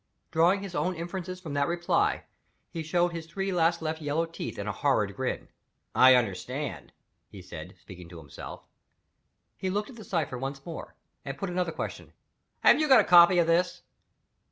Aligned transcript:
Drawing 0.31 0.63
his 0.63 0.73
own 0.73 0.95
inferences 0.95 1.39
from 1.39 1.53
that 1.53 1.67
reply, 1.67 2.23
he 2.71 2.81
showed 2.81 3.09
his 3.09 3.27
three 3.27 3.51
last 3.53 3.83
left 3.83 4.01
yellow 4.01 4.25
teeth 4.25 4.57
in 4.57 4.65
a 4.65 4.71
horrid 4.71 5.15
grin. 5.15 5.47
"I 5.93 6.15
understand!" 6.15 6.91
he 7.27 7.39
said, 7.43 7.75
speaking 7.79 8.09
to 8.09 8.17
himself. 8.17 8.63
He 9.55 9.69
looked 9.69 9.91
at 9.91 9.97
the 9.97 10.03
cipher 10.03 10.39
once 10.39 10.65
more, 10.65 10.95
and 11.23 11.37
put 11.37 11.51
another 11.51 11.71
question: 11.71 12.13
"Have 12.61 12.79
you 12.79 12.87
got 12.87 12.99
a 13.01 13.03
copy 13.03 13.37
of 13.37 13.45
this?" 13.45 13.83